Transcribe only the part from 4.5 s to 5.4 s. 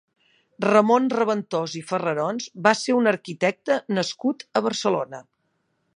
a Barcelona.